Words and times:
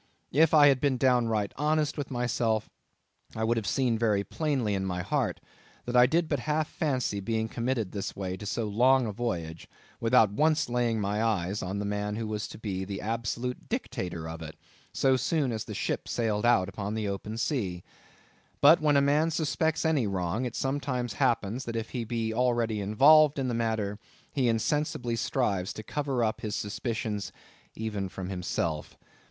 If 0.31 0.51
I 0.51 0.69
had 0.69 0.81
been 0.81 0.97
downright 0.97 1.53
honest 1.57 1.95
with 1.95 2.09
myself, 2.09 2.71
I 3.35 3.43
would 3.43 3.55
have 3.55 3.67
seen 3.67 3.99
very 3.99 4.23
plainly 4.23 4.73
in 4.73 4.83
my 4.83 5.03
heart 5.03 5.39
that 5.85 5.95
I 5.95 6.07
did 6.07 6.27
but 6.27 6.39
half 6.39 6.67
fancy 6.67 7.19
being 7.19 7.47
committed 7.47 7.91
this 7.91 8.15
way 8.15 8.35
to 8.37 8.47
so 8.47 8.65
long 8.65 9.05
a 9.05 9.11
voyage, 9.11 9.67
without 9.99 10.31
once 10.31 10.67
laying 10.69 10.99
my 10.99 11.21
eyes 11.23 11.61
on 11.61 11.77
the 11.77 11.85
man 11.85 12.15
who 12.15 12.25
was 12.25 12.47
to 12.47 12.57
be 12.57 12.83
the 12.83 12.99
absolute 12.99 13.69
dictator 13.69 14.27
of 14.27 14.41
it, 14.41 14.55
so 14.91 15.17
soon 15.17 15.51
as 15.51 15.65
the 15.65 15.75
ship 15.75 16.07
sailed 16.07 16.47
out 16.47 16.67
upon 16.67 16.95
the 16.95 17.07
open 17.07 17.37
sea. 17.37 17.83
But 18.59 18.81
when 18.81 18.97
a 18.97 19.01
man 19.01 19.29
suspects 19.29 19.85
any 19.85 20.07
wrong, 20.07 20.45
it 20.45 20.55
sometimes 20.55 21.13
happens 21.13 21.63
that 21.65 21.75
if 21.75 21.91
he 21.91 22.05
be 22.05 22.33
already 22.33 22.81
involved 22.81 23.37
in 23.37 23.47
the 23.49 23.53
matter, 23.53 23.99
he 24.33 24.47
insensibly 24.49 25.15
strives 25.15 25.71
to 25.73 25.83
cover 25.83 26.23
up 26.23 26.41
his 26.41 26.55
suspicions 26.55 27.31
even 27.75 28.09
from 28.09 28.29
himself. 28.29 28.97